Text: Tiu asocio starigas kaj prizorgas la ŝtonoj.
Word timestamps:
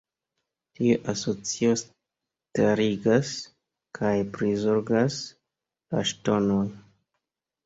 Tiu 0.77 0.93
asocio 1.11 1.75
starigas 1.81 3.35
kaj 3.99 4.15
prizorgas 4.39 5.19
la 5.93 6.03
ŝtonoj. 6.15 6.65